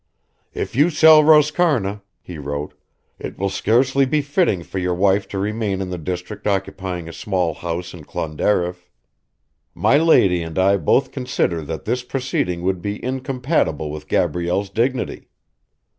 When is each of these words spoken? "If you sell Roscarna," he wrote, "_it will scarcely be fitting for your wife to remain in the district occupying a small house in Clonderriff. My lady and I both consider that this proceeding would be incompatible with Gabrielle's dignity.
"If 0.55 0.75
you 0.75 0.89
sell 0.89 1.21
Roscarna," 1.21 2.01
he 2.23 2.39
wrote, 2.39 2.73
"_it 3.19 3.37
will 3.37 3.51
scarcely 3.51 4.03
be 4.03 4.23
fitting 4.23 4.63
for 4.63 4.79
your 4.79 4.95
wife 4.95 5.27
to 5.27 5.37
remain 5.37 5.79
in 5.79 5.91
the 5.91 5.99
district 5.99 6.47
occupying 6.47 7.07
a 7.07 7.13
small 7.13 7.53
house 7.53 7.93
in 7.93 8.05
Clonderriff. 8.05 8.89
My 9.75 9.97
lady 9.99 10.41
and 10.41 10.57
I 10.57 10.77
both 10.77 11.11
consider 11.11 11.61
that 11.65 11.85
this 11.85 12.01
proceeding 12.01 12.63
would 12.63 12.81
be 12.81 12.95
incompatible 13.05 13.91
with 13.91 14.07
Gabrielle's 14.07 14.71
dignity. 14.71 15.29